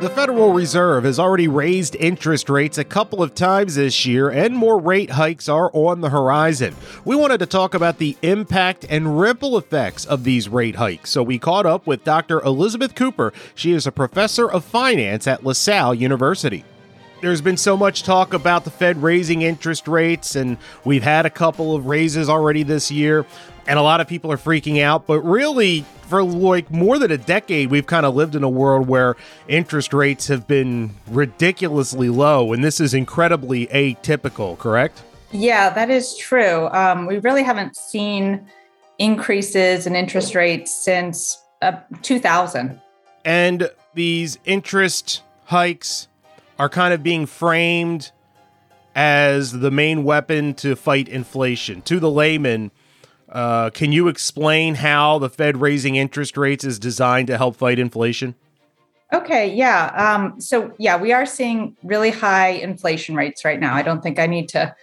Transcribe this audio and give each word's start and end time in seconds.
The 0.00 0.08
Federal 0.08 0.54
Reserve 0.54 1.04
has 1.04 1.18
already 1.18 1.46
raised 1.46 1.94
interest 1.94 2.48
rates 2.48 2.78
a 2.78 2.84
couple 2.84 3.22
of 3.22 3.34
times 3.34 3.74
this 3.74 4.06
year, 4.06 4.30
and 4.30 4.56
more 4.56 4.78
rate 4.78 5.10
hikes 5.10 5.46
are 5.46 5.70
on 5.74 6.00
the 6.00 6.08
horizon. 6.08 6.74
We 7.04 7.16
wanted 7.16 7.36
to 7.40 7.46
talk 7.46 7.74
about 7.74 7.98
the 7.98 8.16
impact 8.22 8.86
and 8.88 9.20
ripple 9.20 9.58
effects 9.58 10.06
of 10.06 10.24
these 10.24 10.48
rate 10.48 10.76
hikes, 10.76 11.10
so 11.10 11.22
we 11.22 11.38
caught 11.38 11.66
up 11.66 11.86
with 11.86 12.02
Dr. 12.02 12.40
Elizabeth 12.40 12.94
Cooper. 12.94 13.34
She 13.54 13.72
is 13.72 13.86
a 13.86 13.92
professor 13.92 14.50
of 14.50 14.64
finance 14.64 15.26
at 15.26 15.44
La 15.44 15.52
Salle 15.52 15.94
University. 15.94 16.64
There's 17.20 17.42
been 17.42 17.58
so 17.58 17.76
much 17.76 18.02
talk 18.02 18.32
about 18.32 18.64
the 18.64 18.70
Fed 18.70 19.02
raising 19.02 19.42
interest 19.42 19.86
rates, 19.86 20.34
and 20.34 20.56
we've 20.86 21.02
had 21.02 21.26
a 21.26 21.30
couple 21.30 21.76
of 21.76 21.84
raises 21.84 22.30
already 22.30 22.62
this 22.62 22.90
year, 22.90 23.26
and 23.66 23.78
a 23.78 23.82
lot 23.82 24.00
of 24.00 24.08
people 24.08 24.30
are 24.32 24.36
freaking 24.36 24.82
out. 24.82 25.06
But 25.06 25.20
really, 25.20 25.84
for 26.08 26.22
like 26.22 26.70
more 26.70 26.98
than 26.98 27.10
a 27.10 27.18
decade, 27.18 27.70
we've 27.70 27.86
kind 27.86 28.04
of 28.04 28.14
lived 28.14 28.34
in 28.34 28.42
a 28.42 28.48
world 28.48 28.88
where 28.88 29.16
interest 29.48 29.94
rates 29.94 30.26
have 30.28 30.46
been 30.46 30.90
ridiculously 31.08 32.08
low, 32.08 32.52
and 32.52 32.64
this 32.64 32.80
is 32.80 32.94
incredibly 32.94 33.66
atypical, 33.68 34.58
correct? 34.58 35.02
Yeah, 35.32 35.70
that 35.70 35.90
is 35.90 36.16
true. 36.16 36.68
Um, 36.68 37.06
we 37.06 37.18
really 37.18 37.44
haven't 37.44 37.76
seen 37.76 38.46
increases 38.98 39.86
in 39.86 39.94
interest 39.94 40.34
rates 40.34 40.74
since 40.74 41.42
uh, 41.62 41.80
2000. 42.02 42.80
And 43.24 43.70
these 43.94 44.38
interest 44.44 45.22
hikes 45.44 46.08
are 46.58 46.68
kind 46.68 46.92
of 46.92 47.02
being 47.02 47.26
framed 47.26 48.12
as 48.94 49.52
the 49.52 49.70
main 49.70 50.04
weapon 50.04 50.54
to 50.54 50.74
fight 50.76 51.08
inflation. 51.08 51.82
To 51.82 52.00
the 52.00 52.10
layman, 52.10 52.70
uh, 53.30 53.70
can 53.70 53.92
you 53.92 54.08
explain 54.08 54.76
how 54.76 55.18
the 55.18 55.30
Fed 55.30 55.60
raising 55.60 55.96
interest 55.96 56.36
rates 56.36 56.64
is 56.64 56.78
designed 56.78 57.28
to 57.28 57.36
help 57.36 57.56
fight 57.56 57.78
inflation? 57.78 58.34
Okay, 59.12 59.52
yeah. 59.52 59.86
Um, 59.96 60.40
so, 60.40 60.72
yeah, 60.78 60.96
we 60.96 61.12
are 61.12 61.26
seeing 61.26 61.76
really 61.82 62.10
high 62.10 62.50
inflation 62.50 63.16
rates 63.16 63.44
right 63.44 63.58
now. 63.58 63.74
I 63.74 63.82
don't 63.82 64.02
think 64.02 64.18
I 64.18 64.26
need 64.26 64.48
to 64.50 64.74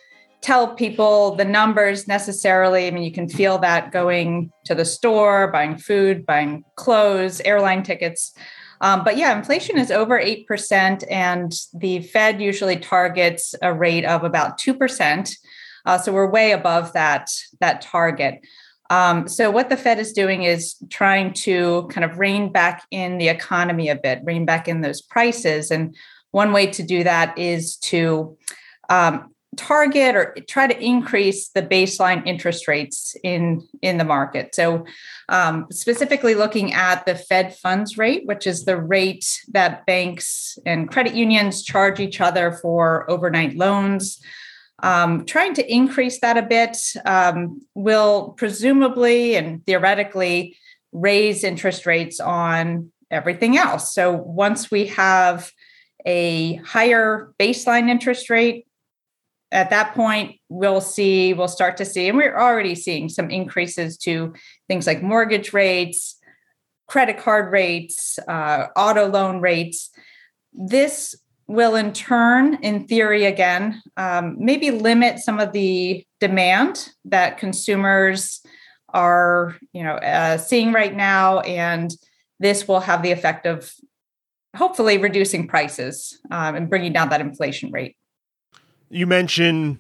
tell 0.42 0.76
people 0.76 1.36
the 1.36 1.46
numbers 1.46 2.08
necessarily. 2.08 2.88
I 2.88 2.92
mean, 2.92 3.04
you 3.04 3.12
can 3.12 3.30
feel 3.30 3.58
that 3.60 3.92
going 3.92 4.52
to 4.66 4.76
the 4.76 4.86
store, 4.86 5.48
buying 5.48 5.78
food, 5.78 6.26
buying 6.26 6.64
clothes, 6.76 7.42
airline 7.42 7.84
tickets. 7.84 8.34
Um, 8.82 9.04
but 9.04 9.18
yeah, 9.18 9.36
inflation 9.36 9.78
is 9.78 9.92
over 9.92 10.20
8%, 10.22 11.04
and 11.10 11.52
the 11.74 12.02
Fed 12.02 12.42
usually 12.42 12.78
targets 12.78 13.56
a 13.62 13.74
rate 13.74 14.06
of 14.06 14.24
about 14.24 14.60
2%. 14.60 15.32
Uh, 15.88 15.98
so 15.98 16.12
we're 16.12 16.30
way 16.30 16.52
above 16.52 16.94
that, 16.94 17.32
that 17.62 17.82
target. 17.82 18.42
Um, 18.90 19.28
so 19.28 19.50
what 19.50 19.70
the 19.70 19.78
Fed 19.78 20.00
is 20.00 20.14
doing 20.14 20.44
is 20.44 20.76
trying 20.90 21.34
to 21.34 21.88
kind 21.92 22.06
of 22.06 22.20
rein 22.20 22.52
back 22.52 22.86
in 22.92 23.18
the 23.18 23.30
economy 23.30 23.90
a 23.90 23.96
bit, 23.96 24.20
rein 24.24 24.46
back 24.46 24.68
in 24.68 24.82
those 24.82 25.02
prices. 25.02 25.72
And 25.72 25.96
one 26.32 26.52
way 26.52 26.68
to 26.68 26.84
do 26.84 27.04
that 27.04 27.38
is 27.38 27.78
to 27.78 28.38
um, 28.90 29.34
target 29.56 30.16
or 30.16 30.36
try 30.48 30.68
to 30.68 30.80
increase 30.80 31.50
the 31.50 31.62
baseline 31.62 32.26
interest 32.28 32.68
rates 32.68 33.16
in 33.24 33.68
in 33.82 33.98
the 33.98 34.04
market 34.04 34.54
so 34.54 34.86
um, 35.30 35.66
specifically 35.72 36.36
looking 36.36 36.74
at 36.74 37.06
the 37.06 37.16
fed 37.16 37.58
funds 37.58 37.98
rate 37.98 38.22
which 38.26 38.46
is 38.46 38.66
the 38.66 38.78
rate 38.80 39.42
that 39.50 39.86
banks 39.88 40.60
and 40.66 40.92
credit 40.92 41.16
unions 41.16 41.64
charge 41.64 42.00
each 42.00 42.22
other 42.22 42.52
for 42.62 43.10
overnight 43.10 43.56
loans 43.56 44.22
um, 44.84 45.26
trying 45.26 45.54
to 45.56 45.74
increase 45.74 46.20
that 46.20 46.38
a 46.38 46.42
bit 46.42 46.78
um, 47.06 47.62
will 47.74 48.30
presumably 48.38 49.36
and 49.36 49.66
theoretically 49.66 50.58
raise 50.92 51.44
interest 51.44 51.86
rates 51.86 52.20
on 52.20 52.92
everything 53.10 53.58
else. 53.58 53.94
So 53.94 54.14
once 54.14 54.70
we 54.70 54.88
have 54.88 55.52
a 56.06 56.56
higher 56.56 57.34
baseline 57.40 57.90
interest 57.90 58.30
rate 58.30 58.66
at 59.52 59.70
that 59.70 59.94
point 59.96 60.36
we'll 60.50 60.82
see 60.82 61.34
we'll 61.34 61.48
start 61.48 61.78
to 61.78 61.86
see 61.86 62.08
and 62.08 62.18
we're 62.18 62.38
already 62.38 62.76
seeing 62.76 63.10
some 63.10 63.30
increases 63.30 63.98
to 63.98 64.34
things 64.68 64.86
like 64.86 65.02
mortgage 65.02 65.54
rates 65.54 66.18
credit 66.88 67.18
card 67.18 67.52
rates 67.52 68.18
uh, 68.28 68.68
auto 68.76 69.08
loan 69.08 69.42
rates. 69.42 69.92
This 70.54 71.16
will 71.48 71.76
in 71.76 71.94
turn 71.94 72.56
in 72.62 72.86
theory 72.88 73.26
again 73.26 73.82
um, 73.96 74.36
maybe 74.38 74.70
limit 74.72 75.20
some 75.20 75.40
of 75.40 75.54
the 75.54 76.06
demand 76.20 76.90
that 77.06 77.38
consumers 77.38 78.42
are 78.90 79.56
you 79.74 79.84
know 79.84 79.96
uh, 79.96 80.38
seeing 80.38 80.72
right 80.74 80.96
now 80.96 81.40
and 81.42 81.92
this 82.40 82.68
will 82.68 82.80
have 82.80 83.02
the 83.02 83.12
effect 83.12 83.46
of 83.46 83.74
hopefully 84.56 84.98
reducing 84.98 85.48
prices 85.48 86.20
um, 86.32 86.56
and 86.56 86.70
bringing 86.70 86.94
down 86.94 87.10
that 87.10 87.22
inflation 87.22 87.72
rate. 87.72 87.96
You 88.90 89.06
mentioned, 89.06 89.80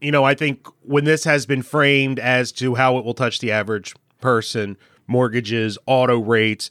you 0.00 0.10
know, 0.10 0.24
I 0.24 0.34
think 0.34 0.66
when 0.82 1.04
this 1.04 1.24
has 1.24 1.46
been 1.46 1.62
framed 1.62 2.18
as 2.18 2.52
to 2.52 2.74
how 2.74 2.98
it 2.98 3.04
will 3.04 3.14
touch 3.14 3.40
the 3.40 3.52
average 3.52 3.94
person, 4.20 4.76
mortgages, 5.06 5.78
auto 5.86 6.18
rates 6.18 6.70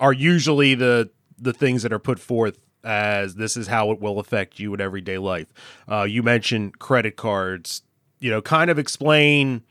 are 0.00 0.12
usually 0.12 0.74
the 0.74 1.10
the 1.38 1.52
things 1.52 1.82
that 1.82 1.92
are 1.92 1.98
put 1.98 2.20
forth 2.20 2.58
as 2.84 3.34
this 3.36 3.56
is 3.56 3.66
how 3.66 3.90
it 3.90 4.00
will 4.00 4.18
affect 4.18 4.58
you 4.58 4.74
in 4.74 4.80
everyday 4.80 5.18
life. 5.18 5.52
Uh, 5.90 6.02
you 6.02 6.22
mentioned 6.22 6.78
credit 6.78 7.16
cards. 7.16 7.82
You 8.20 8.30
know, 8.30 8.40
kind 8.40 8.70
of 8.70 8.78
explain 8.78 9.62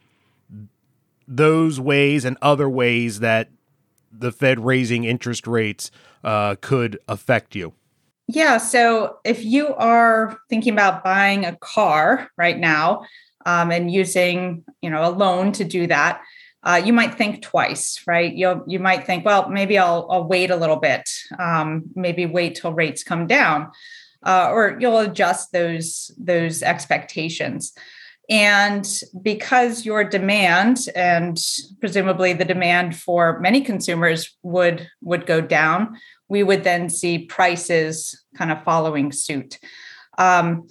those 1.28 1.80
ways 1.80 2.26
and 2.26 2.38
other 2.42 2.70
ways 2.70 3.22
that 3.22 3.50
the 4.12 4.32
Fed 4.32 4.60
raising 4.60 5.06
interest 5.06 5.48
rates 5.48 5.90
uh, 6.24 6.56
could 6.60 7.00
affect 7.08 7.56
you. 7.56 7.74
Yeah. 8.28 8.58
So 8.58 9.18
if 9.24 9.44
you 9.44 9.74
are 9.76 10.40
thinking 10.50 10.74
about 10.74 11.04
buying 11.04 11.46
a 11.46 11.56
car 11.58 12.30
right 12.38 12.58
now 12.58 13.04
um, 13.46 13.72
and 13.72 13.92
using, 13.92 14.64
you 14.82 14.90
know, 14.90 15.08
a 15.08 15.12
loan 15.12 15.52
to 15.54 15.64
do 15.64 15.88
that, 15.88 16.22
uh, 16.64 16.82
you 16.84 16.94
might 16.94 17.16
think 17.16 17.42
twice, 17.42 18.02
right? 18.06 18.34
You 18.34 18.64
you 18.68 18.80
might 18.80 19.06
think, 19.06 19.26
well, 19.26 19.50
maybe 19.50 19.78
I'll 19.78 20.08
I'll 20.10 20.28
wait 20.28 20.52
a 20.52 20.56
little 20.56 20.76
bit, 20.76 21.10
um, 21.40 21.84
maybe 21.96 22.26
wait 22.26 22.56
till 22.56 22.74
rates 22.74 23.04
come 23.04 23.28
down, 23.28 23.72
uh, 24.24 24.50
or 24.52 24.78
you'll 24.80 25.00
adjust 25.00 25.52
those 25.52 26.12
those 26.18 26.62
expectations. 26.62 27.74
And 28.30 28.88
because 29.22 29.86
your 29.86 30.04
demand 30.06 30.88
and 30.96 31.38
presumably 31.82 32.32
the 32.34 32.46
demand 32.46 32.96
for 32.96 33.40
many 33.40 33.62
consumers 33.62 34.38
would 34.44 34.88
would 35.02 35.26
go 35.26 35.42
down, 35.42 35.98
we 36.30 36.44
would 36.44 36.64
then 36.64 36.90
see 36.90 37.26
prices 37.26 38.24
kind 38.38 38.52
of 38.52 38.64
following 38.64 39.12
suit. 39.12 39.60
Um, 40.18 40.68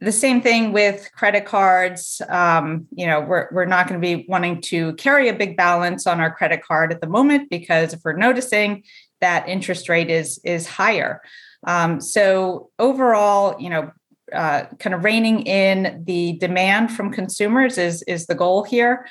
the 0.00 0.12
same 0.12 0.40
thing 0.40 0.72
with 0.72 1.10
credit 1.12 1.44
cards. 1.44 2.22
Um, 2.28 2.86
you 2.94 3.06
know, 3.06 3.20
we're, 3.20 3.48
we're 3.50 3.64
not 3.64 3.88
going 3.88 4.00
to 4.00 4.06
be 4.06 4.26
wanting 4.28 4.60
to 4.62 4.94
carry 4.94 5.28
a 5.28 5.34
big 5.34 5.56
balance 5.56 6.06
on 6.06 6.20
our 6.20 6.32
credit 6.32 6.62
card 6.62 6.92
at 6.92 7.00
the 7.00 7.08
moment 7.08 7.50
because 7.50 7.92
if 7.92 8.00
we're 8.04 8.16
noticing 8.16 8.84
that 9.20 9.48
interest 9.48 9.88
rate 9.88 10.10
is 10.10 10.38
is 10.44 10.66
higher. 10.66 11.20
Um, 11.66 12.00
so 12.00 12.70
overall, 12.78 13.60
you 13.60 13.70
know, 13.70 13.90
uh, 14.32 14.66
kind 14.78 14.94
of 14.94 15.04
reining 15.04 15.42
in 15.42 16.04
the 16.04 16.34
demand 16.34 16.92
from 16.92 17.12
consumers 17.12 17.78
is 17.78 18.02
is 18.02 18.26
the 18.26 18.34
goal 18.34 18.62
here. 18.62 19.06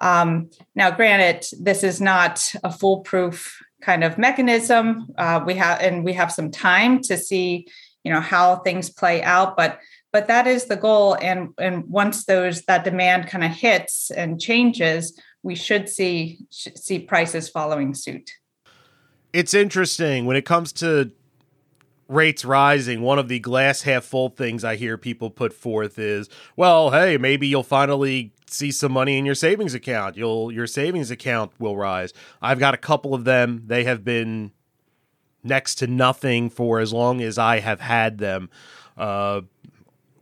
Um, 0.00 0.50
now, 0.74 0.90
granted, 0.90 1.46
this 1.60 1.84
is 1.84 2.00
not 2.00 2.52
a 2.64 2.72
foolproof 2.72 3.62
kind 3.82 4.02
of 4.02 4.18
mechanism. 4.18 5.06
Uh, 5.16 5.40
we 5.46 5.54
have 5.54 5.80
and 5.80 6.04
we 6.04 6.12
have 6.14 6.32
some 6.32 6.50
time 6.50 7.00
to 7.02 7.16
see, 7.16 7.68
you 8.02 8.12
know, 8.12 8.20
how 8.20 8.56
things 8.56 8.90
play 8.90 9.22
out. 9.22 9.56
But 9.56 9.78
but 10.12 10.28
that 10.28 10.46
is 10.46 10.66
the 10.66 10.76
goal. 10.76 11.16
And 11.20 11.48
and 11.58 11.84
once 11.88 12.24
those 12.24 12.62
that 12.62 12.84
demand 12.84 13.26
kind 13.26 13.44
of 13.44 13.50
hits 13.50 14.10
and 14.10 14.40
changes, 14.40 15.18
we 15.42 15.54
should 15.54 15.88
see 15.88 16.38
see 16.50 16.98
prices 16.98 17.48
following 17.48 17.94
suit. 17.94 18.30
It's 19.32 19.54
interesting 19.54 20.26
when 20.26 20.36
it 20.36 20.44
comes 20.44 20.72
to 20.74 21.10
rates 22.12 22.44
rising, 22.44 23.00
one 23.00 23.18
of 23.18 23.28
the 23.28 23.38
glass 23.40 23.82
half 23.82 24.04
full 24.04 24.28
things 24.28 24.64
I 24.64 24.76
hear 24.76 24.98
people 24.98 25.30
put 25.30 25.52
forth 25.52 25.98
is, 25.98 26.28
well, 26.56 26.90
hey, 26.90 27.16
maybe 27.16 27.46
you'll 27.46 27.62
finally 27.62 28.32
see 28.46 28.70
some 28.70 28.92
money 28.92 29.16
in 29.16 29.24
your 29.24 29.34
savings 29.34 29.72
account. 29.72 30.16
You'll 30.16 30.52
your 30.52 30.66
savings 30.66 31.10
account 31.10 31.52
will 31.58 31.76
rise. 31.76 32.12
I've 32.42 32.58
got 32.58 32.74
a 32.74 32.78
couple 32.78 33.14
of 33.14 33.24
them. 33.24 33.62
They 33.66 33.84
have 33.84 34.04
been 34.04 34.52
next 35.42 35.76
to 35.76 35.86
nothing 35.86 36.50
for 36.50 36.78
as 36.78 36.92
long 36.92 37.22
as 37.22 37.38
I 37.38 37.60
have 37.60 37.80
had 37.80 38.18
them. 38.18 38.50
Uh, 38.96 39.40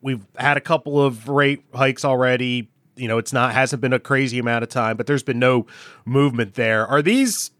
we've 0.02 0.24
had 0.36 0.56
a 0.56 0.60
couple 0.60 1.02
of 1.02 1.28
rate 1.28 1.64
hikes 1.74 2.04
already. 2.04 2.70
you 2.96 3.08
know, 3.08 3.18
it's 3.18 3.32
not 3.32 3.52
hasn't 3.52 3.80
been 3.80 3.92
a 3.92 3.98
crazy 3.98 4.38
amount 4.38 4.62
of 4.62 4.68
time, 4.68 4.96
but 4.96 5.06
there's 5.06 5.22
been 5.22 5.38
no 5.38 5.66
movement 6.04 6.54
there. 6.54 6.86
Are 6.86 7.02
these 7.02 7.50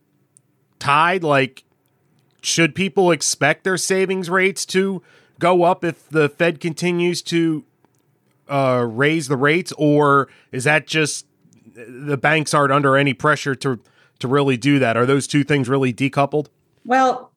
tied? 0.79 1.25
Like, 1.25 1.65
should 2.43 2.75
people 2.75 3.11
expect 3.11 3.65
their 3.65 3.77
savings 3.77 4.29
rates 4.29 4.67
to 4.67 5.03
go 5.39 5.63
up 5.63 5.85
if 5.85 6.09
the 6.09 6.29
Fed 6.29 6.61
continues 6.61 7.23
to 7.23 7.65
uh, 8.49 8.87
raise 8.89 9.29
the 9.29 9.37
rates, 9.37 9.73
or 9.79 10.29
is 10.53 10.65
that 10.65 10.87
just 10.87 11.27
the 11.75 12.17
banks 12.17 12.53
aren't 12.53 12.73
under 12.73 12.97
any 12.97 13.15
pressure 13.15 13.55
to 13.55 13.81
to 14.19 14.29
really 14.29 14.57
do 14.57 14.79
that? 14.79 14.97
Are 14.97 15.07
those 15.07 15.27
two 15.27 15.45
things 15.45 15.69
really 15.69 15.93
decoupled? 15.93 16.49
Well, 16.85 17.30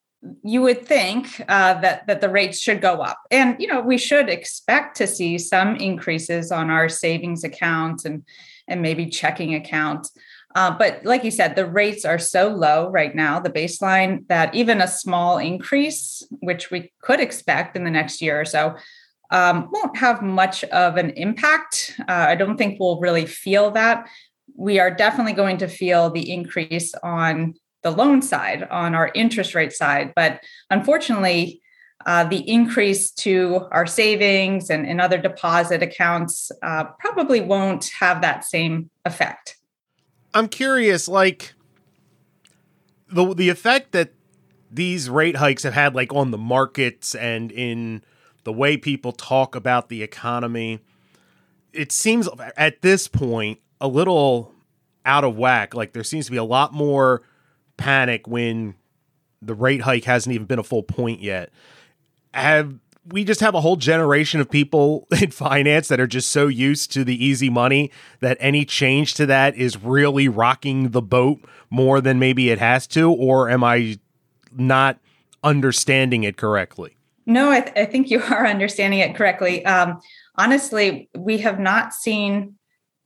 you 0.43 0.61
would 0.61 0.85
think 0.85 1.41
uh, 1.47 1.79
that 1.81 2.07
that 2.07 2.21
the 2.21 2.29
rates 2.29 2.59
should 2.59 2.81
go 2.81 3.01
up, 3.01 3.19
and 3.31 3.55
you 3.59 3.67
know 3.67 3.81
we 3.81 3.97
should 3.97 4.29
expect 4.29 4.97
to 4.97 5.07
see 5.07 5.37
some 5.37 5.75
increases 5.75 6.51
on 6.51 6.69
our 6.69 6.89
savings 6.89 7.43
accounts 7.43 8.05
and 8.05 8.23
and 8.67 8.81
maybe 8.81 9.07
checking 9.07 9.55
accounts. 9.55 10.11
Uh, 10.55 10.71
but 10.71 11.03
like 11.03 11.23
you 11.23 11.31
said, 11.31 11.55
the 11.55 11.65
rates 11.65 12.05
are 12.05 12.19
so 12.19 12.47
low 12.49 12.89
right 12.89 13.15
now, 13.15 13.39
the 13.39 13.49
baseline, 13.49 14.25
that 14.27 14.53
even 14.53 14.81
a 14.81 14.87
small 14.87 15.39
increase, 15.39 16.21
which 16.41 16.69
we 16.69 16.93
could 17.01 17.19
expect 17.19 17.75
in 17.75 17.83
the 17.83 17.91
next 17.91 18.21
year 18.21 18.39
or 18.39 18.45
so, 18.45 18.75
um, 19.31 19.67
won't 19.71 19.97
have 19.97 20.21
much 20.21 20.63
of 20.65 20.97
an 20.97 21.09
impact. 21.11 21.95
Uh, 22.01 22.27
I 22.29 22.35
don't 22.35 22.55
think 22.55 22.79
we'll 22.79 22.99
really 22.99 23.25
feel 23.25 23.71
that. 23.71 24.07
We 24.55 24.79
are 24.79 24.91
definitely 24.91 25.33
going 25.33 25.57
to 25.57 25.67
feel 25.67 26.11
the 26.11 26.31
increase 26.31 26.93
on 27.01 27.55
the 27.83 27.91
loan 27.91 28.21
side, 28.21 28.67
on 28.69 28.95
our 28.95 29.11
interest 29.13 29.53
rate 29.55 29.73
side. 29.73 30.13
But 30.15 30.41
unfortunately, 30.69 31.61
uh, 32.05 32.25
the 32.25 32.47
increase 32.49 33.11
to 33.11 33.67
our 33.71 33.85
savings 33.85 34.69
and, 34.69 34.85
and 34.85 34.99
other 34.99 35.17
deposit 35.17 35.81
accounts 35.81 36.51
uh, 36.61 36.85
probably 36.99 37.41
won't 37.41 37.91
have 37.99 38.21
that 38.21 38.43
same 38.43 38.89
effect. 39.05 39.57
I'm 40.33 40.47
curious, 40.47 41.07
like 41.07 41.53
the 43.09 43.33
the 43.33 43.49
effect 43.49 43.91
that 43.91 44.13
these 44.71 45.09
rate 45.09 45.37
hikes 45.37 45.63
have 45.63 45.73
had, 45.73 45.95
like 45.95 46.11
on 46.13 46.31
the 46.31 46.37
markets 46.37 47.13
and 47.13 47.51
in 47.51 48.03
the 48.43 48.51
way 48.51 48.75
people 48.75 49.11
talk 49.11 49.55
about 49.55 49.89
the 49.89 50.01
economy. 50.03 50.79
It 51.71 51.91
seems 51.91 52.27
at 52.57 52.81
this 52.81 53.07
point 53.07 53.59
a 53.79 53.87
little 53.87 54.51
out 55.05 55.23
of 55.23 55.37
whack. 55.37 55.73
Like 55.73 55.93
there 55.93 56.03
seems 56.03 56.25
to 56.25 56.31
be 56.31 56.37
a 56.37 56.43
lot 56.43 56.73
more 56.73 57.21
panic 57.83 58.27
when 58.27 58.75
the 59.41 59.53
rate 59.53 59.81
hike 59.81 60.05
hasn't 60.05 60.33
even 60.33 60.47
been 60.47 60.59
a 60.59 60.63
full 60.63 60.83
point 60.83 61.21
yet. 61.21 61.51
Have 62.33 62.75
we 63.05 63.25
just 63.25 63.41
have 63.41 63.53
a 63.53 63.59
whole 63.59 63.75
generation 63.75 64.39
of 64.39 64.49
people 64.49 65.05
in 65.21 65.31
finance 65.31 65.89
that 65.89 65.99
are 65.99 66.07
just 66.07 66.31
so 66.31 66.47
used 66.47 66.91
to 66.93 67.03
the 67.03 67.23
easy 67.23 67.49
money 67.49 67.91
that 68.21 68.37
any 68.39 68.63
change 68.63 69.13
to 69.15 69.25
that 69.25 69.55
is 69.55 69.77
really 69.77 70.29
rocking 70.29 70.91
the 70.91 71.01
boat 71.01 71.41
more 71.69 71.99
than 71.99 72.19
maybe 72.19 72.49
it 72.49 72.59
has 72.59 72.87
to 72.87 73.11
or 73.11 73.49
am 73.49 73.63
i 73.63 73.97
not 74.55 74.97
understanding 75.43 76.23
it 76.23 76.37
correctly 76.37 76.95
no 77.25 77.51
i, 77.51 77.59
th- 77.59 77.75
I 77.75 77.83
think 77.85 78.09
you 78.09 78.21
are 78.29 78.47
understanding 78.47 78.99
it 78.99 79.15
correctly 79.15 79.65
um, 79.65 79.99
honestly 80.37 81.09
we 81.13 81.39
have 81.39 81.59
not 81.59 81.93
seen 81.93 82.55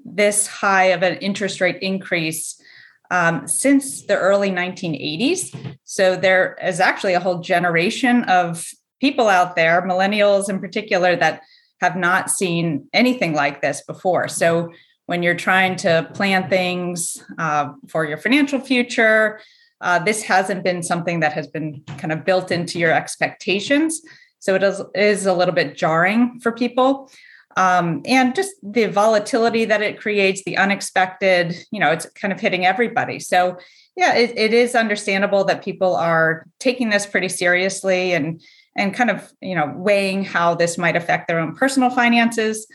this 0.06 0.46
high 0.46 0.86
of 0.86 1.02
an 1.02 1.18
interest 1.18 1.60
rate 1.60 1.78
increase 1.82 2.62
um, 3.12 3.48
since 3.48 4.04
the 4.04 4.18
early 4.18 4.50
1980s. 4.50 5.78
So 5.84 6.16
there 6.16 6.58
is 6.64 6.80
actually 6.80 7.14
a 7.14 7.20
whole 7.20 7.40
generation 7.40 8.24
of 8.26 8.66
people 9.00 9.28
out 9.28 9.56
there, 9.56 9.82
millennials 9.82 10.50
in 10.50 10.60
particular, 10.60 11.16
that 11.16 11.42
have 11.82 11.96
not 11.96 12.30
seen 12.30 12.88
anything 12.94 13.34
like 13.34 13.62
this 13.62 13.84
before. 13.86 14.28
So 14.28 14.72
when 15.06 15.24
you're 15.24 15.36
trying 15.36 15.76
to 15.78 16.10
plan 16.14 16.50
things 16.50 17.24
uh, 17.38 17.70
for 17.88 18.06
your 18.06 18.18
financial 18.18 18.60
future, 18.60 19.40
uh, 19.80 20.00
this 20.00 20.24
hasn't 20.24 20.64
been 20.64 20.82
something 20.82 21.20
that 21.20 21.34
has 21.34 21.48
been 21.48 21.84
kind 21.98 22.12
of 22.12 22.26
built 22.26 22.52
into 22.52 22.80
your 22.80 22.92
expectations. 22.92 24.02
So 24.40 24.56
it 24.56 24.64
is, 24.64 24.82
is 24.96 25.26
a 25.26 25.34
little 25.34 25.54
bit 25.54 25.78
jarring 25.78 26.40
for 26.40 26.52
people. 26.52 27.12
Um, 27.58 28.04
and 28.06 28.36
just 28.36 28.54
the 28.62 28.86
volatility 28.86 29.66
that 29.66 29.82
it 29.82 30.00
creates, 30.00 30.44
the 30.44 30.58
unexpected, 30.58 31.56
you 31.72 31.80
know, 31.80 31.92
it's 31.92 32.06
kind 32.12 32.32
of 32.32 32.40
hitting 32.40 32.68
everybody. 32.68 33.20
So, 33.20 33.58
yeah, 33.96 34.14
it, 34.14 34.38
it 34.38 34.54
is 34.54 34.76
understandable 34.76 35.44
that 35.46 35.64
people 35.64 35.96
are 35.96 36.46
taking 36.60 36.90
this 36.90 37.08
pretty 37.08 37.30
seriously 37.30 38.14
and 38.14 38.40
and 38.76 38.94
kind 38.94 39.10
of 39.10 39.34
you 39.42 39.56
know 39.56 39.74
weighing 39.76 40.24
how 40.24 40.54
this 40.54 40.78
might 40.78 40.96
affect 40.96 41.28
their 41.28 41.40
own 41.40 41.56
personal 41.56 41.90
finances. 41.90 42.68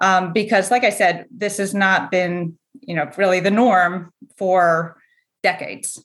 Um, 0.00 0.32
because 0.32 0.72
like 0.72 0.82
i 0.82 0.90
said 0.90 1.26
this 1.30 1.58
has 1.58 1.72
not 1.72 2.10
been 2.10 2.58
you 2.80 2.96
know 2.96 3.08
really 3.16 3.38
the 3.38 3.52
norm 3.52 4.12
for 4.36 4.96
decades. 5.44 6.04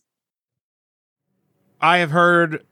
I 1.81 1.97
have 1.97 2.11
heard 2.11 2.63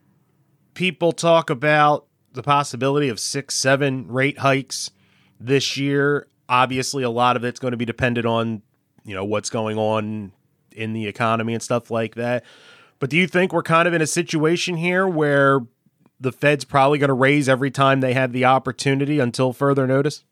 people 0.76 1.14
talk 1.14 1.50
about 1.50 2.06
the 2.34 2.44
possibility 2.44 3.10
of 3.10 3.20
six 3.20 3.56
seven 3.56 4.08
rate 4.08 4.38
hikes 4.38 4.92
this 5.40 5.78
year 5.78 6.28
obviously 6.50 7.04
a 7.04 7.10
lot 7.10 7.36
of 7.36 7.44
it's 7.44 7.60
going 7.60 7.72
to 7.72 7.78
be 7.78 7.86
dependent 7.86 8.26
on 8.26 8.62
you 9.04 9.14
know 9.16 9.26
what's 9.26 9.50
going 9.50 9.78
on 9.78 10.32
in 10.72 10.94
the 10.94 11.08
economy 11.08 11.54
and 11.54 11.64
stuff 11.64 11.90
like 11.90 12.16
that 12.16 12.44
but 13.00 13.10
do 13.10 13.18
you 13.18 13.28
think 13.28 13.54
we're 13.54 13.64
kind 13.64 13.88
of 13.88 13.94
in 13.94 14.02
a 14.02 14.08
situation 14.08 14.78
here 14.78 15.08
where 15.08 15.62
the 16.20 16.32
Fed's 16.32 16.66
probably 16.66 16.98
going 16.98 17.10
to 17.10 17.14
raise 17.14 17.48
every 17.48 17.72
time 17.72 18.02
they 18.02 18.14
have 18.14 18.32
the 18.32 18.46
opportunity 18.46 19.20
until 19.20 19.54
further 19.54 19.86
notice? 19.86 20.24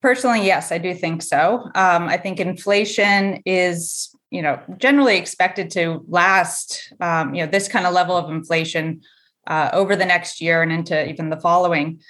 Personally, 0.00 0.44
yes, 0.44 0.72
I 0.72 0.78
do 0.78 0.94
think 0.94 1.22
so. 1.22 1.70
Um, 1.74 2.08
I 2.08 2.16
think 2.16 2.40
inflation 2.40 3.40
is, 3.44 4.14
you 4.30 4.42
know, 4.42 4.60
generally 4.78 5.16
expected 5.16 5.70
to 5.72 6.04
last, 6.08 6.92
um, 7.00 7.34
you 7.34 7.44
know, 7.44 7.50
this 7.50 7.68
kind 7.68 7.86
of 7.86 7.94
level 7.94 8.16
of 8.16 8.30
inflation 8.30 9.00
uh, 9.46 9.70
over 9.72 9.94
the 9.94 10.04
next 10.04 10.40
year 10.40 10.62
and 10.62 10.72
into 10.72 11.08
even 11.08 11.30
the 11.30 11.40
following. 11.40 12.00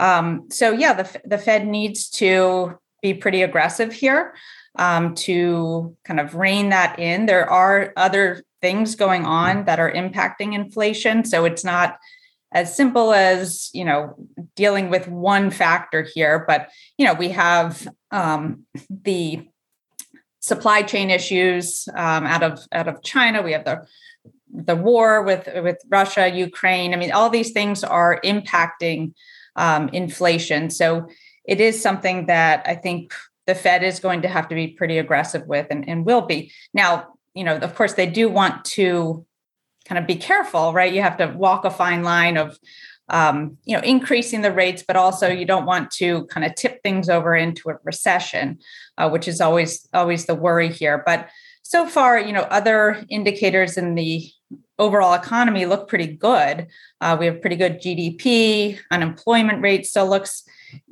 Um, 0.00 0.48
so, 0.50 0.72
yeah, 0.72 0.94
the 0.94 1.20
the 1.24 1.38
Fed 1.38 1.66
needs 1.66 2.08
to 2.10 2.78
be 3.02 3.14
pretty 3.14 3.42
aggressive 3.42 3.92
here 3.92 4.34
um, 4.78 5.14
to 5.14 5.96
kind 6.04 6.18
of 6.18 6.34
rein 6.34 6.70
that 6.70 6.98
in. 6.98 7.26
There 7.26 7.48
are 7.48 7.92
other 7.96 8.42
things 8.60 8.94
going 8.94 9.24
on 9.24 9.66
that 9.66 9.78
are 9.78 9.92
impacting 9.92 10.54
inflation, 10.54 11.24
so 11.24 11.44
it's 11.44 11.64
not 11.64 11.98
as 12.52 12.76
simple 12.76 13.12
as 13.12 13.70
you 13.72 13.84
know 13.84 14.14
dealing 14.56 14.90
with 14.90 15.06
one 15.06 15.50
factor 15.50 16.02
here 16.02 16.44
but 16.46 16.68
you 16.98 17.06
know 17.06 17.14
we 17.14 17.28
have 17.28 17.86
um, 18.10 18.64
the 18.88 19.46
supply 20.40 20.82
chain 20.82 21.10
issues 21.10 21.88
um, 21.94 22.26
out 22.26 22.42
of 22.42 22.60
out 22.72 22.88
of 22.88 23.02
china 23.02 23.42
we 23.42 23.52
have 23.52 23.64
the 23.64 23.86
the 24.52 24.74
war 24.74 25.22
with 25.22 25.48
with 25.62 25.78
russia 25.88 26.28
ukraine 26.28 26.92
i 26.92 26.96
mean 26.96 27.12
all 27.12 27.30
these 27.30 27.52
things 27.52 27.84
are 27.84 28.20
impacting 28.24 29.12
um, 29.56 29.88
inflation 29.90 30.70
so 30.70 31.06
it 31.44 31.60
is 31.60 31.80
something 31.80 32.26
that 32.26 32.62
i 32.66 32.74
think 32.74 33.14
the 33.46 33.54
fed 33.54 33.82
is 33.82 34.00
going 34.00 34.22
to 34.22 34.28
have 34.28 34.48
to 34.48 34.54
be 34.54 34.68
pretty 34.68 34.98
aggressive 34.98 35.46
with 35.46 35.66
and, 35.70 35.88
and 35.88 36.06
will 36.06 36.22
be 36.22 36.52
now 36.74 37.06
you 37.34 37.44
know 37.44 37.56
of 37.56 37.74
course 37.74 37.94
they 37.94 38.06
do 38.06 38.28
want 38.28 38.64
to 38.64 39.24
kind 39.90 39.98
of 39.98 40.06
be 40.06 40.16
careful, 40.16 40.72
right? 40.72 40.92
You 40.92 41.02
have 41.02 41.16
to 41.18 41.26
walk 41.26 41.64
a 41.64 41.70
fine 41.70 42.02
line 42.02 42.36
of, 42.36 42.58
um, 43.08 43.56
you 43.64 43.76
know, 43.76 43.82
increasing 43.82 44.40
the 44.40 44.52
rates, 44.52 44.84
but 44.86 44.94
also 44.96 45.28
you 45.28 45.44
don't 45.44 45.66
want 45.66 45.90
to 45.92 46.26
kind 46.26 46.46
of 46.46 46.54
tip 46.54 46.80
things 46.82 47.08
over 47.08 47.34
into 47.34 47.70
a 47.70 47.78
recession, 47.82 48.60
uh, 48.98 49.10
which 49.10 49.26
is 49.26 49.40
always 49.40 49.88
always 49.92 50.26
the 50.26 50.34
worry 50.34 50.68
here. 50.68 51.02
But 51.04 51.28
so 51.62 51.86
far, 51.86 52.20
you 52.20 52.32
know, 52.32 52.42
other 52.42 53.04
indicators 53.08 53.76
in 53.76 53.96
the 53.96 54.30
overall 54.80 55.14
economy 55.14 55.66
look 55.66 55.88
pretty 55.88 56.08
good. 56.08 56.66
Uh, 57.00 57.16
we 57.18 57.26
have 57.26 57.40
pretty 57.40 57.56
good 57.56 57.80
GDP, 57.80 58.78
unemployment 58.90 59.62
rate 59.62 59.86
still 59.86 60.08
looks 60.08 60.42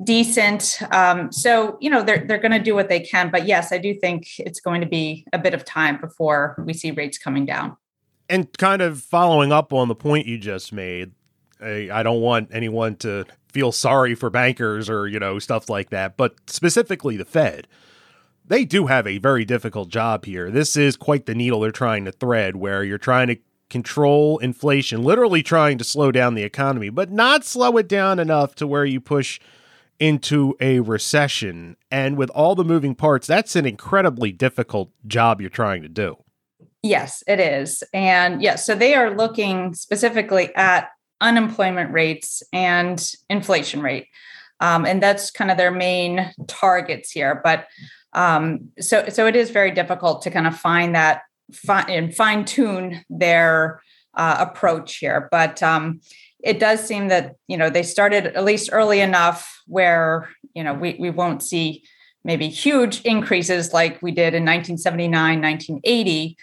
decent. 0.04 0.80
Um, 0.92 1.32
so, 1.32 1.78
you 1.80 1.90
know, 1.90 2.02
they're, 2.02 2.24
they're 2.26 2.38
going 2.38 2.52
to 2.52 2.58
do 2.58 2.74
what 2.74 2.88
they 2.88 3.00
can. 3.00 3.30
But 3.30 3.46
yes, 3.46 3.72
I 3.72 3.78
do 3.78 3.94
think 3.94 4.38
it's 4.38 4.60
going 4.60 4.80
to 4.80 4.86
be 4.86 5.26
a 5.32 5.38
bit 5.38 5.54
of 5.54 5.64
time 5.64 6.00
before 6.00 6.62
we 6.64 6.72
see 6.72 6.92
rates 6.92 7.18
coming 7.18 7.44
down 7.44 7.76
and 8.28 8.56
kind 8.58 8.82
of 8.82 9.00
following 9.00 9.52
up 9.52 9.72
on 9.72 9.88
the 9.88 9.94
point 9.94 10.26
you 10.26 10.38
just 10.38 10.72
made, 10.72 11.12
I, 11.60 11.88
I 11.92 12.02
don't 12.02 12.20
want 12.20 12.50
anyone 12.52 12.96
to 12.96 13.24
feel 13.52 13.72
sorry 13.72 14.14
for 14.14 14.30
bankers 14.30 14.90
or, 14.90 15.08
you 15.08 15.18
know, 15.18 15.38
stuff 15.38 15.68
like 15.68 15.90
that, 15.90 16.16
but 16.16 16.34
specifically 16.46 17.16
the 17.16 17.24
Fed. 17.24 17.66
They 18.46 18.64
do 18.64 18.86
have 18.86 19.06
a 19.06 19.18
very 19.18 19.44
difficult 19.44 19.88
job 19.90 20.24
here. 20.24 20.50
This 20.50 20.76
is 20.76 20.96
quite 20.96 21.26
the 21.26 21.34
needle 21.34 21.60
they're 21.60 21.70
trying 21.70 22.06
to 22.06 22.12
thread, 22.12 22.56
where 22.56 22.82
you're 22.82 22.96
trying 22.96 23.28
to 23.28 23.36
control 23.70 24.38
inflation, 24.38 25.02
literally 25.02 25.42
trying 25.42 25.78
to 25.78 25.84
slow 25.84 26.10
down 26.10 26.34
the 26.34 26.42
economy, 26.42 26.90
but 26.90 27.10
not 27.10 27.44
slow 27.44 27.76
it 27.76 27.88
down 27.88 28.18
enough 28.18 28.54
to 28.54 28.66
where 28.66 28.84
you 28.84 29.00
push 29.00 29.40
into 29.98 30.56
a 30.60 30.80
recession. 30.80 31.76
And 31.90 32.16
with 32.16 32.30
all 32.30 32.54
the 32.54 32.64
moving 32.64 32.94
parts, 32.94 33.26
that's 33.26 33.56
an 33.56 33.66
incredibly 33.66 34.32
difficult 34.32 34.90
job 35.06 35.40
you're 35.40 35.50
trying 35.50 35.82
to 35.82 35.88
do. 35.88 36.16
Yes, 36.82 37.22
it 37.26 37.40
is. 37.40 37.82
And 37.92 38.40
yes, 38.40 38.64
so 38.64 38.74
they 38.74 38.94
are 38.94 39.16
looking 39.16 39.74
specifically 39.74 40.54
at 40.54 40.88
unemployment 41.20 41.92
rates 41.92 42.42
and 42.52 43.04
inflation 43.28 43.82
rate. 43.82 44.06
Um, 44.60 44.86
and 44.86 45.02
that's 45.02 45.30
kind 45.30 45.50
of 45.50 45.56
their 45.56 45.72
main 45.72 46.32
targets 46.46 47.10
here. 47.10 47.40
But 47.42 47.66
Um, 48.14 48.70
so 48.80 49.10
so 49.10 49.26
it 49.26 49.36
is 49.36 49.50
very 49.50 49.70
difficult 49.70 50.22
to 50.22 50.30
kind 50.30 50.46
of 50.46 50.56
find 50.56 50.94
that 50.94 51.20
fi- 51.52 51.86
and 51.88 52.14
fine 52.14 52.44
tune 52.44 53.04
their 53.10 53.82
uh, 54.14 54.36
approach 54.38 54.96
here, 54.96 55.28
but. 55.30 55.62
Um, 55.62 56.00
it 56.40 56.60
does 56.60 56.86
seem 56.86 57.08
that 57.08 57.34
you 57.48 57.56
know 57.56 57.68
they 57.70 57.82
started 57.82 58.26
at 58.26 58.44
least 58.44 58.70
early 58.72 59.00
enough 59.00 59.60
where 59.66 60.28
you 60.54 60.62
know 60.62 60.74
we, 60.74 60.96
we 60.98 61.10
won't 61.10 61.42
see 61.42 61.82
maybe 62.24 62.48
huge 62.48 63.00
increases 63.02 63.72
like 63.72 64.00
we 64.02 64.10
did 64.12 64.34
in 64.34 64.44
1979 64.44 65.42
1980 65.42 66.36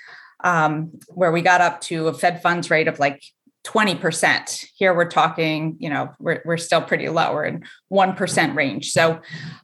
um, 0.44 0.92
where 1.10 1.32
we 1.32 1.42
got 1.42 1.62
up 1.62 1.82
to 1.82 2.08
a 2.08 2.14
fed 2.14 2.42
funds 2.42 2.70
rate 2.70 2.88
of 2.88 3.00
like 3.00 3.24
20% 3.66 4.66
here 4.76 4.94
we're 4.94 5.10
talking 5.10 5.76
you 5.80 5.90
know 5.90 6.12
we're, 6.20 6.42
we're 6.46 6.58
still 6.58 6.82
pretty 6.82 7.10
low. 7.10 7.34
We're 7.34 7.46
in 7.46 7.64
1% 7.92 8.56
range. 8.56 8.92
So 8.92 9.20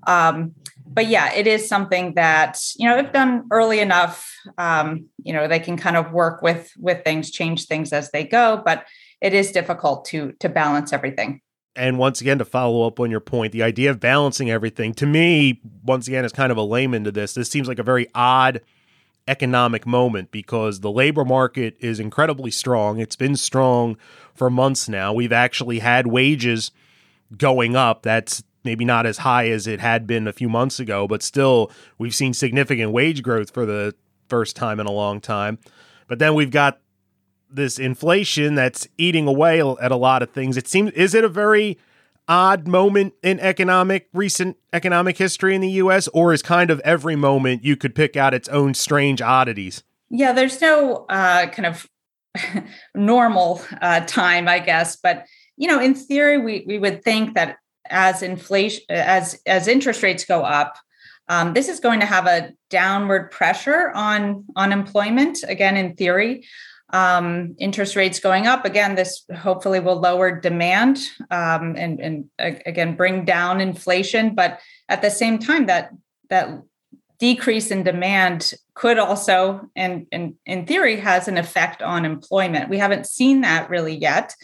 um, 0.08 0.56
but 0.94 1.08
yeah 1.08 1.34
it 1.34 1.48
is 1.48 1.68
something 1.68 2.14
that 2.16 2.60
you 2.76 2.88
know 2.88 2.98
if 2.98 3.12
done 3.12 3.48
early 3.52 3.80
enough 3.80 4.32
um, 4.58 5.06
you 5.24 5.34
know 5.34 5.48
they 5.48 5.60
can 5.60 5.78
kind 5.78 5.98
of 5.98 6.12
work 6.12 6.42
with 6.42 6.72
with 6.78 7.04
things 7.04 7.32
change 7.32 7.66
things 7.66 7.94
as 7.94 8.12
they 8.12 8.24
go 8.24 8.62
but 8.66 8.86
it 9.22 9.34
is 9.34 9.52
difficult 9.52 10.06
to 10.06 10.34
to 10.40 10.50
balance 10.50 10.92
everything. 10.92 11.42
And 11.74 11.98
once 11.98 12.20
again 12.20 12.38
to 12.40 12.46
follow 12.46 12.86
up 12.86 13.00
on 13.00 13.10
your 13.10 13.22
point 13.22 13.54
the 13.54 13.64
idea 13.64 13.92
of 13.92 14.00
balancing 14.00 14.52
everything 14.52 14.94
to 14.96 15.06
me 15.06 15.62
once 15.84 16.08
again 16.08 16.26
is 16.26 16.34
kind 16.34 16.52
of 16.52 16.58
a 16.58 16.64
layman 16.64 17.06
to 17.06 17.12
this. 17.12 17.34
This 17.34 17.50
seems 17.50 17.68
like 17.68 17.80
a 17.80 17.84
very 17.84 18.08
odd 18.14 18.62
economic 19.28 19.86
moment 19.86 20.32
because 20.32 20.80
the 20.80 20.92
labor 20.92 21.24
market 21.24 21.78
is 21.80 22.00
incredibly 22.00 22.52
strong. 22.52 23.00
It's 23.00 23.16
been 23.16 23.36
strong 23.36 23.96
for 24.34 24.50
months 24.50 24.90
now. 24.90 25.14
We've 25.14 25.32
actually 25.32 25.80
had 25.80 26.08
wages 26.08 26.72
going 27.38 27.76
up. 27.76 28.02
That's 28.02 28.44
maybe 28.64 28.86
not 28.86 29.06
as 29.06 29.20
high 29.20 29.50
as 29.50 29.68
it 29.68 29.80
had 29.80 30.06
been 30.06 30.28
a 30.28 30.34
few 30.34 30.50
months 30.50 30.80
ago 30.80 31.08
but 31.08 31.24
still 31.24 31.72
we've 31.98 32.16
seen 32.16 32.34
significant 32.34 32.92
wage 32.92 33.22
growth 33.24 33.52
for 33.52 33.66
the 33.66 33.94
first 34.28 34.56
time 34.56 34.80
in 34.80 34.86
a 34.86 34.92
long 34.92 35.20
time 35.20 35.58
but 36.08 36.20
then 36.20 36.34
we've 36.34 36.52
got 36.52 36.82
this 37.50 37.80
inflation 37.80 38.56
that's 38.56 38.88
eating 38.98 39.28
away 39.28 39.62
at 39.62 39.92
a 39.92 39.96
lot 39.96 40.24
of 40.24 40.32
things. 40.32 40.58
It 40.58 40.68
seems 40.68 40.92
is 40.92 41.14
it 41.14 41.24
a 41.24 41.30
very 41.30 41.78
odd 42.28 42.68
moment 42.68 43.14
in 43.24 43.40
economic 43.40 44.08
recent 44.14 44.58
economic 44.72 45.18
history 45.18 45.54
in 45.54 45.62
the 45.62 45.72
US 45.72 46.08
or 46.10 46.34
is 46.34 46.42
kind 46.42 46.72
of 46.72 46.80
every 46.82 47.16
moment 47.16 47.64
you 47.64 47.76
could 47.76 47.94
pick 47.94 48.16
out 48.16 48.34
its 48.34 48.48
own 48.50 48.74
strange 48.74 49.22
oddities? 49.22 49.84
Yeah, 50.10 50.34
there's 50.34 50.60
no 50.62 51.06
uh, 51.10 51.48
kind 51.48 51.66
of 51.66 51.88
normal 52.96 53.62
uh, 53.82 54.02
time, 54.02 54.48
I 54.48 54.60
guess, 54.60 54.96
but 54.96 55.26
you 55.58 55.68
know, 55.68 55.80
in 55.80 55.94
theory, 55.94 56.38
we 56.38 56.64
we 56.66 56.80
would 56.80 57.04
think 57.04 57.36
that 57.36 57.58
as 57.92 58.24
inflation 58.24 58.84
as 58.90 59.40
as 59.46 59.68
interest 59.68 60.02
rates 60.02 60.26
go 60.26 60.44
up, 60.44 60.78
um, 61.28 61.54
this 61.54 61.70
is 61.70 61.80
going 61.80 62.00
to 62.00 62.06
have 62.06 62.26
a 62.26 62.54
downward 62.70 63.32
pressure 63.32 63.92
on 63.92 64.46
on 64.56 64.72
employment. 64.72 65.40
Again, 65.48 65.78
in 65.78 65.96
theory, 65.96 66.46
um, 66.94 67.56
interest 67.58 67.96
rates 67.96 68.20
going 68.20 68.48
up 68.48 68.66
again 68.66 68.96
this 68.96 69.24
hopefully 69.38 69.80
will 69.80 70.00
lower 70.00 70.40
demand 70.40 71.00
um, 71.30 71.76
and, 71.78 72.00
and 72.00 72.26
again 72.40 72.96
bring 72.96 73.24
down 73.24 73.62
inflation 73.62 74.36
but 74.36 74.60
at 74.90 75.02
the 75.02 75.10
same 75.10 75.40
time 75.40 75.68
that 75.68 75.92
that 76.30 76.62
decrease 77.20 77.72
in 77.72 77.84
demand 77.84 78.54
could 78.74 78.98
also 78.98 79.70
and, 79.76 80.08
and 80.12 80.36
in 80.46 80.66
theory 80.66 80.98
has 80.98 81.28
an 81.28 81.38
effect 81.38 81.82
on 81.82 82.04
employment 82.04 82.70
we 82.70 82.78
haven't 82.78 83.06
seen 83.06 83.42
that 83.42 83.70
really 83.70 83.96
yet 83.96 84.36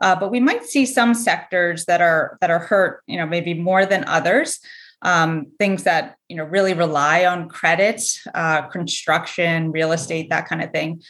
uh, 0.00 0.14
but 0.14 0.30
we 0.30 0.40
might 0.40 0.64
see 0.64 0.86
some 0.86 1.14
sectors 1.14 1.84
that 1.86 2.00
are 2.00 2.38
that 2.40 2.50
are 2.50 2.58
hurt 2.58 3.02
you 3.06 3.16
know 3.16 3.26
maybe 3.26 3.54
more 3.54 3.86
than 3.86 4.04
others 4.04 4.60
um, 5.02 5.46
things 5.58 5.84
that 5.84 6.16
you 6.28 6.36
know 6.36 6.44
really 6.44 6.74
rely 6.74 7.24
on 7.24 7.48
credit 7.48 8.02
uh, 8.34 8.62
construction 8.62 9.72
real 9.72 9.92
estate 9.92 10.30
that 10.30 10.48
kind 10.48 10.62
of 10.62 10.70
thing 10.70 11.00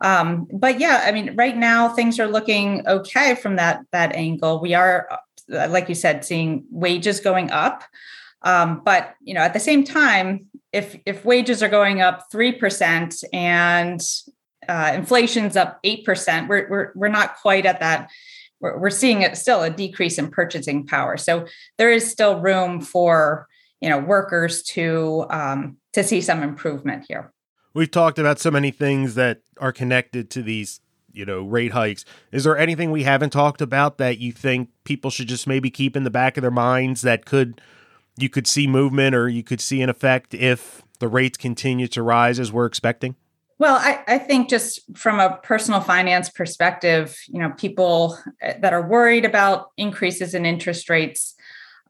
um, 0.00 0.46
but 0.52 0.80
yeah, 0.80 1.02
I 1.04 1.12
mean, 1.12 1.34
right 1.36 1.56
now 1.56 1.88
things 1.88 2.18
are 2.18 2.26
looking 2.26 2.86
okay 2.86 3.34
from 3.34 3.56
that 3.56 3.80
that 3.92 4.14
angle. 4.14 4.60
We 4.60 4.74
are, 4.74 5.08
uh, 5.52 5.68
like 5.70 5.88
you 5.88 5.94
said, 5.94 6.24
seeing 6.24 6.64
wages 6.70 7.20
going 7.20 7.50
up. 7.50 7.84
Um, 8.42 8.82
but 8.84 9.14
you 9.22 9.34
know, 9.34 9.40
at 9.40 9.54
the 9.54 9.60
same 9.60 9.84
time, 9.84 10.46
if 10.72 10.96
if 11.06 11.24
wages 11.24 11.62
are 11.62 11.68
going 11.68 12.02
up 12.02 12.26
three 12.30 12.52
percent 12.52 13.14
and 13.32 14.00
uh, 14.68 14.92
inflation's 14.94 15.56
up 15.56 15.78
eight 15.84 16.04
percent, 16.04 16.48
we're, 16.48 16.68
we're 16.68 16.92
we're 16.94 17.08
not 17.08 17.36
quite 17.36 17.64
at 17.64 17.80
that. 17.80 18.10
We're, 18.60 18.78
we're 18.78 18.90
seeing 18.90 19.22
it 19.22 19.36
still 19.36 19.62
a 19.62 19.70
decrease 19.70 20.18
in 20.18 20.30
purchasing 20.30 20.86
power. 20.86 21.16
So 21.16 21.46
there 21.78 21.90
is 21.90 22.10
still 22.10 22.40
room 22.40 22.80
for 22.80 23.46
you 23.80 23.90
know 23.90 23.98
workers 23.98 24.62
to 24.62 25.26
um, 25.30 25.76
to 25.92 26.02
see 26.02 26.20
some 26.20 26.42
improvement 26.42 27.04
here. 27.08 27.32
We've 27.74 27.90
talked 27.90 28.18
about 28.18 28.38
so 28.38 28.50
many 28.50 28.70
things 28.70 29.14
that 29.16 29.40
are 29.58 29.72
connected 29.72 30.30
to 30.30 30.42
these 30.42 30.80
you 31.12 31.24
know 31.24 31.42
rate 31.42 31.72
hikes. 31.72 32.04
Is 32.32 32.44
there 32.44 32.56
anything 32.56 32.90
we 32.90 33.02
haven't 33.02 33.30
talked 33.30 33.60
about 33.60 33.98
that 33.98 34.18
you 34.18 34.32
think 34.32 34.70
people 34.84 35.10
should 35.10 35.28
just 35.28 35.46
maybe 35.46 35.70
keep 35.70 35.96
in 35.96 36.04
the 36.04 36.10
back 36.10 36.36
of 36.36 36.42
their 36.42 36.50
minds 36.50 37.02
that 37.02 37.24
could 37.26 37.60
you 38.16 38.28
could 38.28 38.46
see 38.46 38.66
movement 38.66 39.14
or 39.14 39.28
you 39.28 39.42
could 39.42 39.60
see 39.60 39.82
an 39.82 39.90
effect 39.90 40.34
if 40.34 40.82
the 41.00 41.08
rates 41.08 41.36
continue 41.36 41.88
to 41.88 42.02
rise 42.02 42.38
as 42.38 42.52
we're 42.52 42.66
expecting 42.66 43.16
well 43.58 43.76
I, 43.76 44.02
I 44.06 44.18
think 44.18 44.48
just 44.48 44.80
from 44.96 45.20
a 45.20 45.38
personal 45.42 45.80
finance 45.80 46.28
perspective 46.28 47.18
you 47.28 47.40
know 47.40 47.50
people 47.50 48.18
that 48.40 48.72
are 48.72 48.86
worried 48.86 49.24
about 49.24 49.70
increases 49.76 50.34
in 50.34 50.46
interest 50.46 50.88
rates 50.88 51.34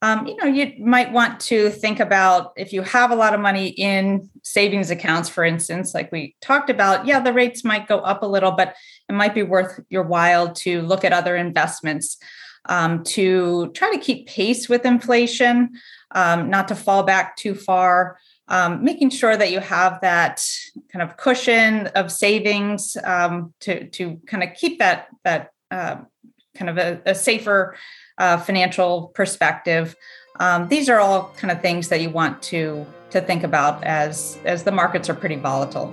um, 0.04 0.26
you 0.26 0.36
know, 0.36 0.44
you 0.44 0.74
might 0.84 1.12
want 1.12 1.40
to 1.40 1.70
think 1.70 1.98
about 1.98 2.52
if 2.56 2.74
you 2.74 2.82
have 2.82 3.10
a 3.10 3.14
lot 3.14 3.32
of 3.32 3.40
money 3.40 3.68
in 3.68 4.28
savings 4.42 4.90
accounts, 4.90 5.30
for 5.30 5.44
instance, 5.44 5.94
like 5.94 6.12
we 6.12 6.36
talked 6.42 6.68
about, 6.68 7.06
yeah, 7.06 7.20
the 7.20 7.32
rates 7.32 7.64
might 7.64 7.88
go 7.88 8.00
up 8.00 8.22
a 8.22 8.26
little, 8.26 8.50
but 8.50 8.74
it 9.08 9.14
might 9.14 9.34
be 9.34 9.42
worth 9.42 9.80
your 9.88 10.02
while 10.02 10.52
to 10.56 10.82
look 10.82 11.06
at 11.06 11.14
other 11.14 11.36
investments 11.36 12.18
um, 12.66 13.02
to 13.04 13.70
try 13.72 13.90
to 13.92 13.98
keep 13.98 14.26
pace 14.26 14.68
with 14.68 14.84
inflation, 14.84 15.70
um, 16.10 16.50
not 16.50 16.68
to 16.68 16.74
fall 16.74 17.04
back 17.04 17.36
too 17.36 17.54
far. 17.54 18.18
Um, 18.46 18.84
making 18.84 19.08
sure 19.08 19.36
that 19.36 19.50
you 19.50 19.60
have 19.60 20.02
that 20.02 20.44
kind 20.92 21.02
of 21.02 21.16
cushion 21.16 21.86
of 21.88 22.12
savings 22.12 22.94
um, 23.02 23.54
to 23.60 23.88
to 23.88 24.20
kind 24.26 24.42
of 24.42 24.50
keep 24.54 24.78
that 24.80 25.08
that 25.24 25.50
uh, 25.70 25.96
kind 26.54 26.68
of 26.68 26.76
a, 26.76 27.00
a 27.06 27.14
safer 27.14 27.74
uh, 28.18 28.36
financial 28.36 29.08
perspective. 29.14 29.96
Um, 30.40 30.68
these 30.68 30.88
are 30.88 31.00
all 31.00 31.32
kind 31.36 31.50
of 31.50 31.62
things 31.62 31.88
that 31.88 32.00
you 32.00 32.10
want 32.10 32.42
to 32.44 32.86
to 33.10 33.20
think 33.20 33.44
about 33.44 33.82
as 33.84 34.38
as 34.44 34.64
the 34.64 34.72
markets 34.72 35.08
are 35.08 35.14
pretty 35.14 35.36
volatile. 35.36 35.92